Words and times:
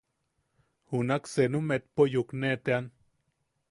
Junak 0.93 1.29
senu 1.33 1.63
metpo 1.67 2.01
yukenetean. 2.13 2.85